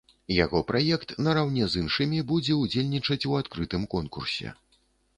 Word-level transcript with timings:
Яго 0.35 0.61
праект 0.71 1.13
нараўне 1.27 1.67
з 1.75 1.83
іншымі 1.85 2.23
будзе 2.33 2.59
ўдзельнічаць 2.63 3.21
у 3.33 3.39
адкрытым 3.45 3.89
конкурсе. 3.97 4.61